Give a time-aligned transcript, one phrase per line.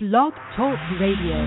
[0.00, 1.42] Blog Talk Radio.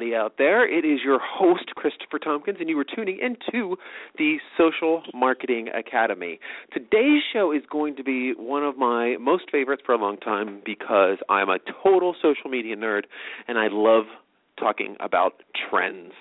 [0.00, 0.66] Everybody out there.
[0.66, 3.76] It is your host, Christopher Tompkins, and you are tuning into
[4.16, 6.40] the Social Marketing Academy.
[6.72, 10.62] Today's show is going to be one of my most favorites for a long time
[10.64, 13.02] because I'm a total social media nerd
[13.46, 14.04] and I love
[14.58, 16.12] talking about trends.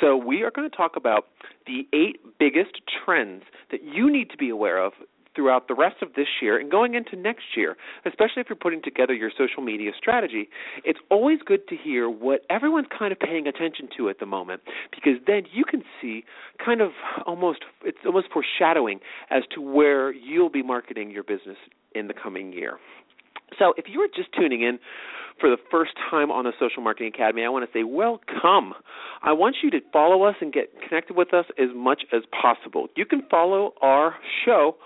[0.00, 1.24] So, we are going to talk about
[1.66, 4.92] the eight biggest trends that you need to be aware of
[5.36, 7.76] throughout the rest of this year and going into next year,
[8.06, 10.48] especially if you're putting together your social media strategy,
[10.84, 14.62] it's always good to hear what everyone's kind of paying attention to at the moment
[14.90, 16.24] because then you can see
[16.64, 16.90] kind of
[17.26, 19.00] almost it's almost foreshadowing
[19.30, 21.58] as to where you'll be marketing your business
[21.94, 22.78] in the coming year.
[23.58, 24.78] So, if you are just tuning in
[25.40, 28.74] for the first time on the Social Marketing Academy, I want to say welcome.
[29.22, 32.88] I want you to follow us and get connected with us as much as possible.
[32.96, 34.76] You can follow our show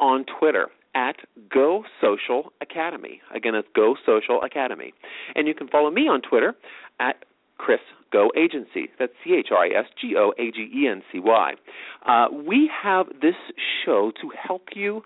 [0.00, 1.16] on Twitter at
[1.52, 3.20] Go Social Academy.
[3.34, 4.94] Again, it's Go Social Academy.
[5.34, 6.54] And you can follow me on Twitter
[6.98, 7.24] at
[7.58, 7.80] Chris
[8.12, 8.90] Go Agency.
[8.98, 11.54] That's C H R I S G O A G E N C Y.
[12.06, 13.34] Uh, we have this
[13.84, 15.02] show to help you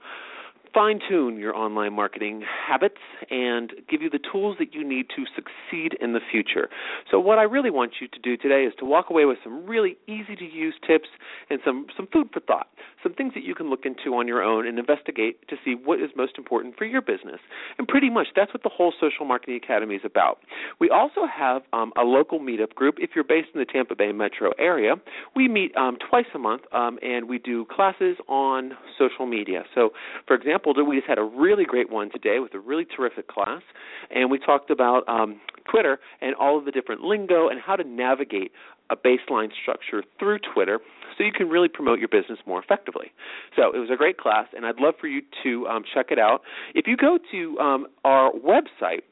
[0.72, 5.25] fine tune your online marketing habits and give you the tools that you need to
[5.34, 6.69] succeed in the future.
[7.10, 9.66] So what I really want you to do today is to walk away with some
[9.66, 11.08] really easy to use tips
[11.48, 12.69] and some some food for thought,
[13.02, 16.00] some things that you can look into on your own and investigate to see what
[16.00, 17.40] is most important for your business.
[17.78, 20.38] And pretty much that's what the whole Social Marketing Academy is about.
[20.78, 22.96] We also have um, a local meetup group.
[22.98, 24.96] If you're based in the Tampa Bay metro area,
[25.34, 29.64] we meet um, twice a month um, and we do classes on social media.
[29.74, 29.90] So,
[30.26, 33.62] for example, we just had a really great one today with a really terrific class,
[34.10, 37.84] and we talked about um, Twitter and all of the different lingo and how to
[37.84, 38.52] navigate
[38.91, 40.80] a baseline structure through Twitter
[41.16, 43.12] so you can really promote your business more effectively.
[43.56, 46.19] So it was a great class, and I'd love for you to um, check it
[46.19, 46.43] out.
[46.75, 49.03] If you go to um, our website,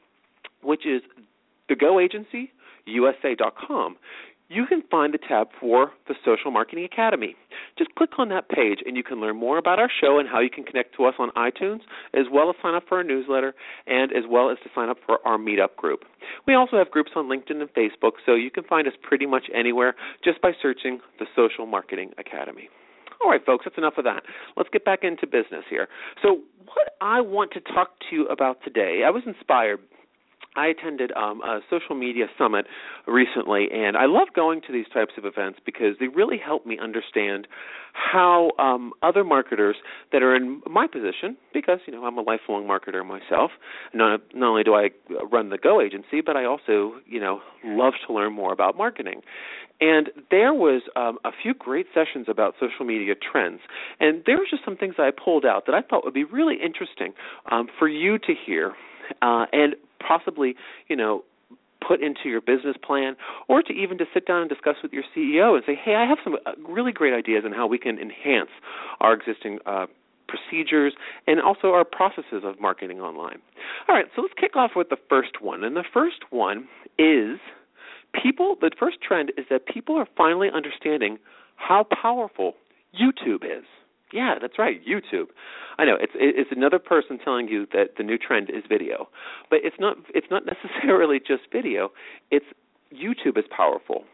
[0.63, 1.03] which is
[1.71, 3.97] thegoagencyusa.com,
[4.49, 7.37] you can find the tab for the Social Marketing Academy.
[7.77, 10.41] Just click on that page and you can learn more about our show and how
[10.41, 11.81] you can connect to us on iTunes,
[12.15, 13.55] as well as sign up for our newsletter
[13.87, 16.05] and as well as to sign up for our meetup group.
[16.47, 19.45] We also have groups on LinkedIn and Facebook, so you can find us pretty much
[19.55, 19.95] anywhere
[20.25, 22.69] just by searching the Social Marketing Academy.
[23.23, 24.23] All right, folks, that's enough of that.
[24.57, 25.89] Let's get back into business here.
[26.23, 29.81] So, what I want to talk to you about today, I was inspired
[30.57, 32.67] I attended um, a social media summit
[33.07, 36.79] recently, and I love going to these types of events because they really help me
[36.79, 37.47] understand
[37.93, 39.77] how um, other marketers
[40.13, 43.51] that are in my position, because you know I'm a lifelong marketer myself.
[43.95, 44.91] Not not only do I
[45.31, 49.23] run the Go agency, but I also you know love to learn more about marketing.
[49.81, 53.61] And there was um, a few great sessions about social media trends,
[54.01, 56.57] and there were just some things I pulled out that I thought would be really
[56.57, 57.13] interesting
[57.51, 58.75] um, for you to hear.
[59.23, 60.55] Uh, and possibly,
[60.89, 61.25] you know,
[61.87, 63.17] put into your business plan
[63.49, 66.07] or to even to sit down and discuss with your CEO and say, "Hey, I
[66.07, 68.51] have some uh, really great ideas on how we can enhance
[69.01, 69.87] our existing uh,
[70.27, 70.95] procedures
[71.27, 73.39] and also our processes of marketing online."
[73.89, 75.65] All right, so let's kick off with the first one.
[75.65, 77.39] And the first one is
[78.13, 81.19] people the first trend is that people are finally understanding
[81.57, 82.55] how powerful
[82.95, 83.65] YouTube is.
[84.13, 85.29] Yeah, that's right, YouTube.
[85.79, 89.09] I know it's it's another person telling you that the new trend is video,
[89.51, 91.91] but it's not it's not necessarily just video.
[92.31, 92.47] It's
[92.93, 94.05] YouTube is powerful,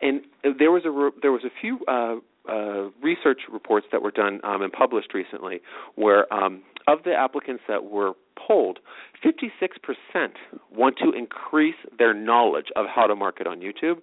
[0.00, 0.22] and
[0.58, 2.16] there was a there was a few uh,
[2.48, 5.60] uh, research reports that were done um, and published recently
[5.94, 8.78] where um, of the applicants that were polled,
[9.24, 9.60] 56%
[10.74, 13.98] want to increase their knowledge of how to market on YouTube,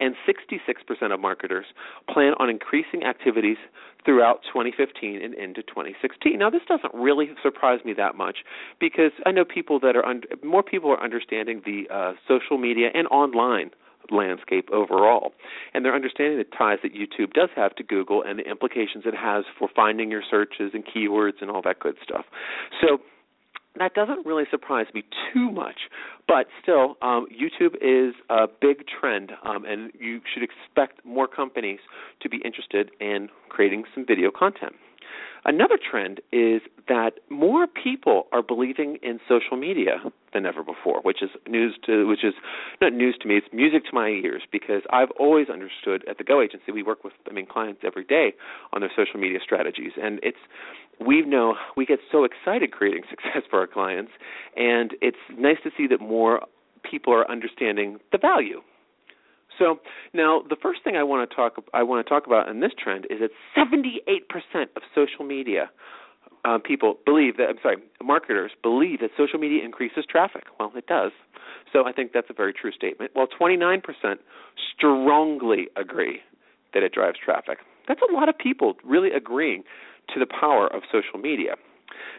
[0.00, 1.66] and 66% of marketers
[2.12, 3.58] plan on increasing activities
[4.04, 6.38] throughout 2015 and into 2016.
[6.38, 8.38] Now, this doesn't really surprise me that much
[8.80, 12.88] because I know people that are un- more people are understanding the uh, social media
[12.94, 13.70] and online
[14.10, 15.32] landscape overall.
[15.74, 19.14] And they're understanding the ties that YouTube does have to Google and the implications it
[19.14, 22.24] has for finding your searches and keywords and all that good stuff.
[22.80, 22.98] So
[23.78, 25.88] that doesn't really surprise me too much,
[26.28, 31.80] but still, um, YouTube is a big trend, um, and you should expect more companies
[32.20, 34.74] to be interested in creating some video content.
[35.46, 39.96] Another trend is that more people are believing in social media
[40.32, 42.32] than ever before, which is news to which is
[42.80, 46.24] not news to me, it's music to my ears because I've always understood at the
[46.24, 48.32] Go agency we work with I mean clients every day
[48.72, 50.38] on their social media strategies and it's
[51.00, 54.12] we know we get so excited creating success for our clients
[54.56, 56.40] and it's nice to see that more
[56.88, 58.60] people are understanding the value
[59.58, 59.78] so
[60.12, 62.72] now the first thing I want to talk I want to talk about in this
[62.76, 63.98] trend is that 78%
[64.76, 65.70] of social media
[66.44, 70.44] uh, people believe that I'm sorry, marketers believe that social media increases traffic.
[70.58, 71.12] Well, it does.
[71.72, 73.12] So I think that's a very true statement.
[73.14, 73.82] While 29%
[74.76, 76.20] strongly agree
[76.74, 77.58] that it drives traffic.
[77.88, 79.62] That's a lot of people really agreeing
[80.12, 81.54] to the power of social media.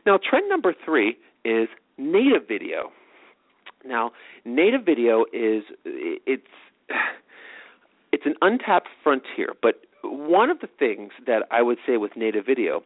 [0.05, 1.67] Now, trend number 3 is
[1.97, 2.91] native video.
[3.85, 4.11] Now,
[4.45, 6.43] native video is it's
[8.11, 9.53] it's an untapped frontier.
[9.61, 12.83] But one of the things that I would say with native video,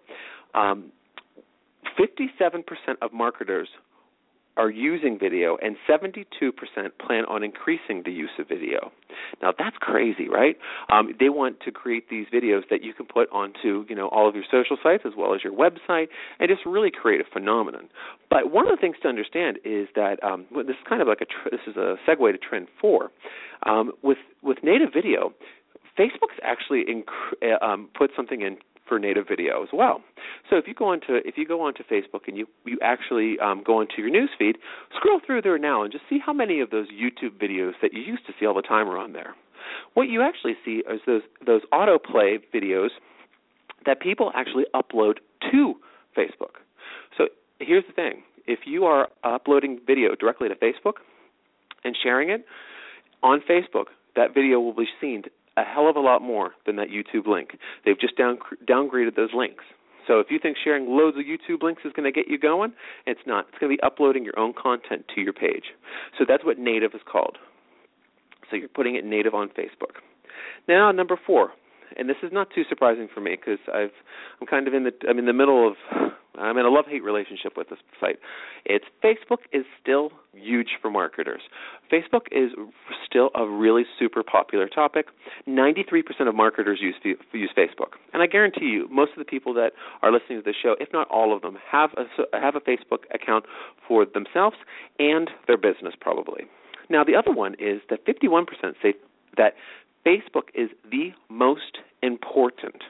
[0.53, 0.91] um,
[1.97, 2.63] 57%
[3.01, 3.69] of marketers
[4.59, 6.25] are using video, and 72%
[6.99, 8.91] plan on increasing the use of video.
[9.41, 10.57] Now that's crazy, right?
[10.91, 14.27] Um, they want to create these videos that you can put onto, you know, all
[14.27, 16.07] of your social sites as well as your website,
[16.39, 17.87] and just really create a phenomenon.
[18.29, 21.21] But one of the things to understand is that um, this is kind of like
[21.21, 23.11] a tr- this is a segue to trend four.
[23.65, 25.33] Um, with with native video,
[25.97, 28.57] Facebook's actually inc- uh, um, put something in
[28.89, 30.01] for native video as well.
[30.49, 33.63] So if you go onto if you go onto Facebook and you you actually um,
[33.65, 34.57] go into your news feed,
[34.95, 38.01] scroll through there now and just see how many of those YouTube videos that you
[38.01, 39.35] used to see all the time are on there.
[39.93, 42.89] What you actually see is those those autoplay videos
[43.85, 45.17] that people actually upload
[45.51, 45.75] to
[46.17, 46.57] Facebook.
[47.17, 47.27] So
[47.59, 50.93] here's the thing: if you are uploading video directly to Facebook
[51.83, 52.45] and sharing it
[53.21, 53.85] on Facebook,
[54.15, 55.23] that video will be seen
[55.57, 57.57] a hell of a lot more than that YouTube link.
[57.85, 59.63] They've just down, downgraded those links.
[60.09, 62.73] So if you think sharing loads of YouTube links is going to get you going,
[63.05, 63.45] it's not.
[63.49, 65.65] It's going to be uploading your own content to your page.
[66.17, 67.37] So that's what native is called.
[68.49, 70.01] So you're putting it native on Facebook.
[70.67, 71.51] Now number four,
[71.95, 73.93] and this is not too surprising for me because I've
[74.41, 75.75] I'm kind of in the I'm in the middle of
[76.35, 78.17] I'm in a love hate relationship with this site.
[78.65, 81.41] It's Facebook is still huge for marketers.
[81.91, 82.51] Facebook is
[83.09, 85.07] still a really super popular topic.
[85.47, 89.71] 93% of marketers use use Facebook, and I guarantee you, most of the people that
[90.01, 92.05] are listening to this show, if not all of them, have a
[92.39, 93.45] have a Facebook account
[93.87, 94.57] for themselves
[94.99, 96.45] and their business probably.
[96.89, 98.45] Now the other one is that 51%
[98.81, 98.93] say
[99.37, 99.53] that
[100.05, 102.83] Facebook is the most important.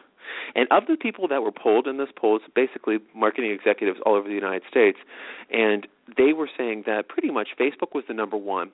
[0.55, 4.15] And of the people that were polled in this poll, it's basically marketing executives all
[4.15, 4.97] over the United States,
[5.51, 5.87] and
[6.17, 8.71] they were saying that pretty much Facebook was the number one,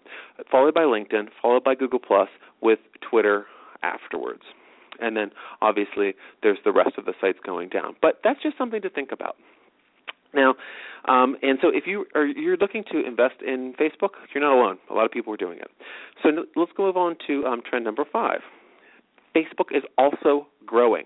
[0.49, 2.29] followed by LinkedIn, followed by Google Plus,
[2.61, 3.45] with Twitter
[3.83, 4.43] afterwards.
[4.99, 5.31] And then
[5.61, 7.95] obviously there's the rest of the sites going down.
[8.01, 9.35] But that's just something to think about.
[10.33, 10.55] Now,
[11.07, 14.77] um, and so if you are you're looking to invest in Facebook, you're not alone.
[14.89, 15.71] A lot of people are doing it.
[16.21, 18.41] So let's move on to um, trend number five.
[19.35, 21.05] Facebook is also growing.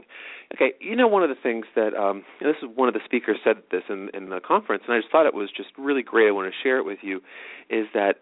[0.56, 3.38] Okay, you know one of the things that um, this is one of the speakers
[3.44, 6.27] said this in, in the conference, and I just thought it was just really great.
[6.27, 7.21] I want to share it with you.
[7.69, 8.21] Is that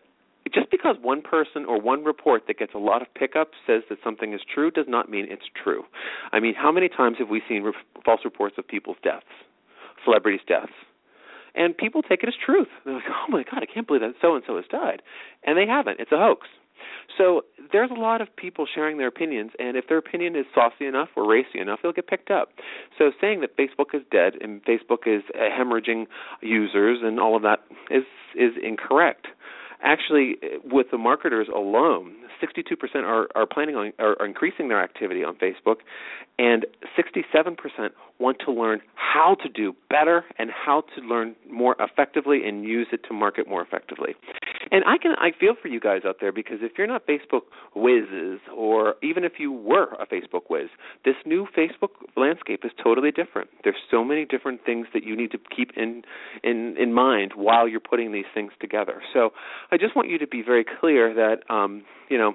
[0.54, 4.00] just because one person or one report that gets a lot of pickup says that
[4.04, 5.84] something is true does not mean it's true.
[6.32, 7.74] I mean, how many times have we seen re-
[8.06, 9.26] false reports of people's deaths,
[10.04, 10.74] celebrities' deaths?
[11.56, 12.68] and people take it as truth.
[12.86, 15.02] They're like, "Oh my God, I can't believe that so and so has died,"
[15.44, 16.00] and they haven't.
[16.00, 16.48] It's a hoax.
[17.18, 20.86] So there's a lot of people sharing their opinions, and if their opinion is saucy
[20.86, 22.50] enough or racy enough, they'll get picked up.
[22.98, 26.08] So saying that Facebook is dead and Facebook is hemorrhaging
[26.42, 28.04] users and all of that is
[28.36, 29.28] is incorrect.
[29.84, 35.24] Actually, with the marketers alone, 62% are, are planning on are, are increasing their activity
[35.24, 35.78] on Facebook,
[36.40, 36.66] and
[36.98, 37.58] 67%
[38.20, 42.88] want to learn how to do better and how to learn more effectively and use
[42.92, 44.16] it to market more effectively.
[44.72, 47.44] And I can I feel for you guys out there because if you're not Facebook
[47.76, 50.70] whizzes or even if you were a Facebook whiz,
[51.06, 53.50] this new Facebook landscape is totally different.
[53.64, 56.04] There's so many different things that you need to keep in
[56.44, 59.02] in in mind while you're putting these things together.
[59.14, 59.32] So
[59.72, 62.34] I just want you to be very clear that um, you know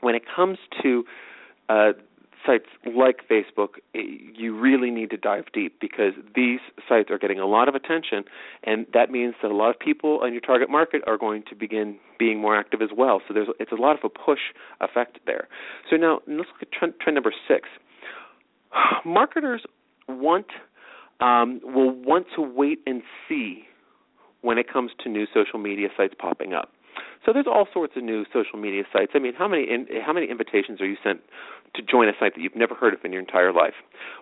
[0.00, 1.04] when it comes to
[1.68, 1.92] uh,
[2.44, 4.00] sites like Facebook, eh,
[4.34, 8.24] you really need to dive deep because these sites are getting a lot of attention,
[8.64, 11.54] and that means that a lot of people in your target market are going to
[11.54, 13.20] begin being more active as well.
[13.26, 14.40] So there's it's a lot of a push
[14.80, 15.48] effect there.
[15.88, 17.68] So now let's look at trend, trend number six.
[19.04, 19.62] Marketers
[20.08, 20.46] want
[21.20, 23.64] um, will want to wait and see
[24.42, 26.72] when it comes to new social media sites popping up.
[27.24, 29.12] So there's all sorts of new social media sites.
[29.14, 31.20] I mean, how many in, how many invitations are you sent
[31.74, 33.74] to join a site that you've never heard of in your entire life?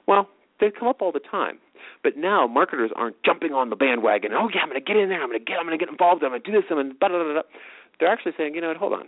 [0.07, 0.29] Well,
[0.61, 1.59] they come up all the time.
[2.03, 4.33] But now marketers aren't jumping on the bandwagon.
[4.33, 5.23] Oh yeah, I'm going to get in there.
[5.23, 5.59] I'm going to get.
[5.59, 6.23] I'm going to get involved.
[6.23, 6.65] I'm going to do this.
[6.71, 6.95] I'm going to.
[6.95, 7.49] Blah, blah, blah, blah.
[7.99, 8.77] They're actually saying, you know what?
[8.77, 9.07] Hold on.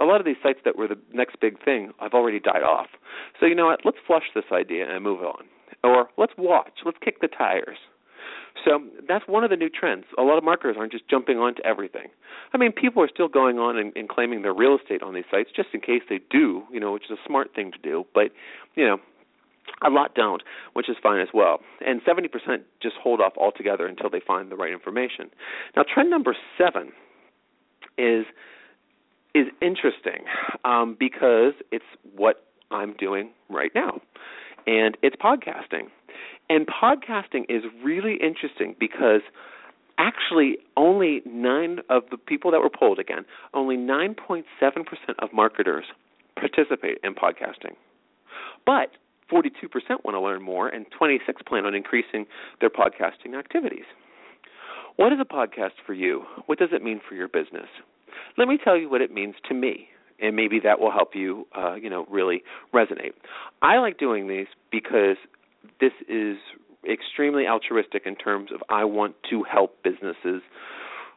[0.00, 2.88] A lot of these sites that were the next big thing have already died off.
[3.38, 3.80] So you know what?
[3.84, 5.44] Let's flush this idea and move on.
[5.84, 6.82] Or let's watch.
[6.84, 7.78] Let's kick the tires.
[8.64, 10.04] So that's one of the new trends.
[10.16, 12.08] A lot of marketers aren't just jumping onto everything.
[12.52, 15.24] I mean, people are still going on and, and claiming their real estate on these
[15.30, 18.06] sites just in case they do, you know, which is a smart thing to do.
[18.14, 18.30] But,
[18.76, 18.98] you know,
[19.82, 20.42] a lot don't,
[20.74, 21.60] which is fine as well.
[21.84, 22.28] And 70%
[22.82, 25.30] just hold off altogether until they find the right information.
[25.76, 26.92] Now, trend number seven
[27.98, 28.26] is
[29.34, 30.24] is interesting
[30.64, 31.84] um, because it's
[32.14, 34.00] what I'm doing right now,
[34.66, 35.88] and it's podcasting.
[36.54, 39.22] And podcasting is really interesting because
[39.98, 44.44] actually only nine of the people that were polled again, only 9.7%
[45.18, 45.84] of marketers
[46.36, 47.74] participate in podcasting.
[48.64, 48.90] But
[49.32, 49.50] 42%
[50.04, 52.24] want to learn more, and 26 plan on increasing
[52.60, 53.86] their podcasting activities.
[54.94, 56.22] What is a podcast for you?
[56.46, 57.66] What does it mean for your business?
[58.38, 59.88] Let me tell you what it means to me,
[60.20, 63.14] and maybe that will help you, uh, you know, really resonate.
[63.60, 65.16] I like doing these because
[65.80, 66.36] this is
[66.88, 70.42] extremely altruistic in terms of I want to help businesses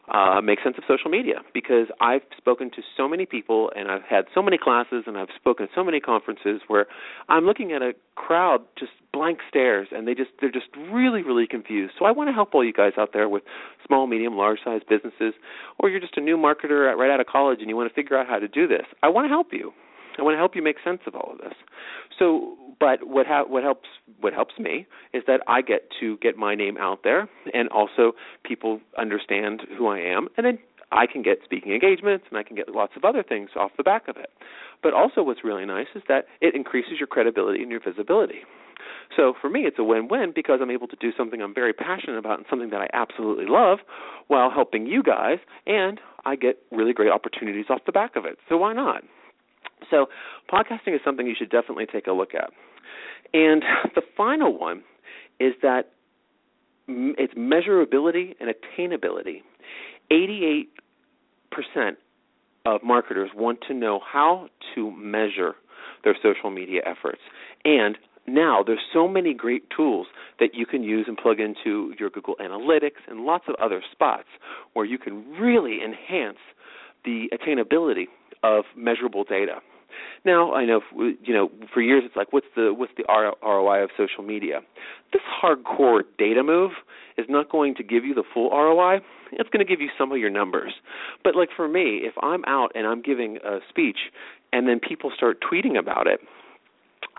[0.09, 4.03] uh, make sense of social media because I've spoken to so many people and I've
[4.03, 6.85] had so many classes and I've spoken at so many conferences where
[7.27, 11.45] I'm looking at a crowd just blank stares and they just they're just really really
[11.45, 11.93] confused.
[11.99, 13.43] So I want to help all you guys out there with
[13.85, 15.33] small, medium, large size businesses
[15.79, 18.17] or you're just a new marketer right out of college and you want to figure
[18.17, 18.85] out how to do this.
[19.03, 19.73] I want to help you.
[20.17, 21.53] I want to help you make sense of all of this.
[22.17, 26.37] So, but what ha- what helps what helps me is that I get to get
[26.37, 30.59] my name out there, and also people understand who I am, and then
[30.91, 33.83] I can get speaking engagements, and I can get lots of other things off the
[33.83, 34.29] back of it.
[34.81, 38.41] But also, what's really nice is that it increases your credibility and your visibility.
[39.15, 42.17] So for me, it's a win-win because I'm able to do something I'm very passionate
[42.17, 43.79] about and something that I absolutely love,
[44.27, 48.37] while helping you guys, and I get really great opportunities off the back of it.
[48.49, 49.03] So why not?
[49.89, 50.07] So,
[50.51, 52.51] podcasting is something you should definitely take a look at.
[53.33, 53.63] And
[53.95, 54.83] the final one
[55.39, 55.91] is that
[56.87, 59.41] it's measurability and attainability.
[60.11, 60.67] 88%
[62.65, 65.55] of marketers want to know how to measure
[66.03, 67.21] their social media efforts.
[67.65, 70.07] And now there's so many great tools
[70.39, 74.27] that you can use and plug into your Google Analytics and lots of other spots
[74.73, 76.37] where you can really enhance
[77.05, 78.05] the attainability
[78.43, 79.59] of measurable data.
[80.25, 83.89] Now I know you know for years it's like what's the what's the ROI of
[83.97, 84.61] social media.
[85.13, 86.71] This hardcore data move
[87.17, 88.99] is not going to give you the full ROI.
[89.31, 90.73] It's going to give you some of your numbers.
[91.23, 93.97] But like for me, if I'm out and I'm giving a speech
[94.53, 96.21] and then people start tweeting about it,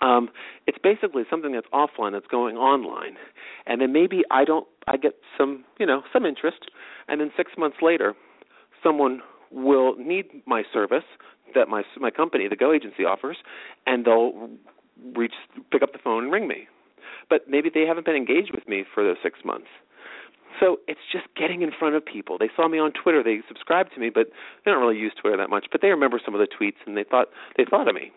[0.00, 0.28] um,
[0.66, 3.16] it's basically something that's offline that's going online,
[3.66, 6.70] and then maybe I don't I get some you know some interest,
[7.08, 8.14] and then six months later,
[8.82, 9.20] someone
[9.50, 11.04] will need my service
[11.54, 13.38] that my my company, the Go Agency, offers,
[13.86, 14.50] and they'll
[15.16, 15.34] reach
[15.70, 16.68] pick up the phone and ring me.
[17.30, 19.68] But maybe they haven't been engaged with me for those six months.
[20.60, 22.36] So it's just getting in front of people.
[22.38, 24.28] They saw me on Twitter, they subscribed to me, but
[24.64, 25.66] they don't really use Twitter that much.
[25.70, 28.12] But they remember some of the tweets, and they thought they thought of me.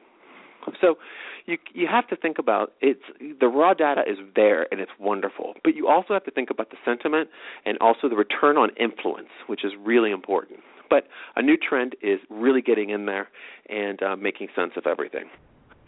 [0.79, 0.97] So
[1.45, 3.03] you you have to think about it's
[3.39, 6.69] the raw data is there and it's wonderful, but you also have to think about
[6.69, 7.29] the sentiment
[7.65, 10.59] and also the return on influence, which is really important.
[10.91, 13.29] But a new trend is really getting in there
[13.69, 15.23] and uh, making sense of everything.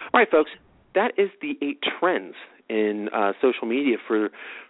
[0.01, 0.51] All right, folks,
[0.95, 2.35] that is the eight trends
[2.69, 4.29] in uh, social media for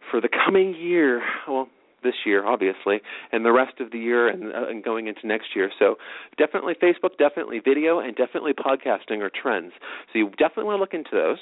[0.10, 1.22] for the coming year.
[1.48, 1.70] Well,
[2.04, 3.00] this year, obviously,
[3.32, 5.72] and the rest of the year and, uh, and going into next year.
[5.80, 5.96] So
[6.38, 9.72] definitely Facebook, definitely video, and definitely podcasting are trends.
[10.12, 11.38] So you definitely want to look into those.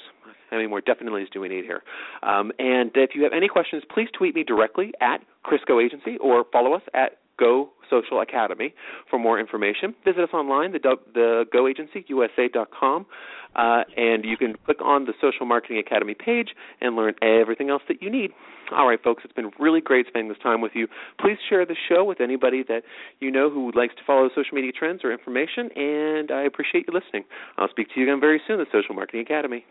[0.52, 1.82] I mean, we're definitely doing need here.
[2.22, 6.16] Um, and if you have any questions, please tweet me directly at Chris Go Agency
[6.18, 8.74] or follow us at Go Social Academy
[9.10, 9.94] for more information.
[10.04, 13.06] Visit us online, the, the goagencyusa.com,
[13.54, 17.82] uh, and you can click on the Social Marketing Academy page and learn everything else
[17.88, 18.30] that you need.
[18.74, 20.88] All right, folks, it's been really great spending this time with you.
[21.20, 22.82] Please share the show with anybody that
[23.20, 26.94] you know who likes to follow social media trends or information, and I appreciate you
[26.94, 27.24] listening.
[27.58, 29.66] I'll speak to you again very soon, the Social Marketing Academy.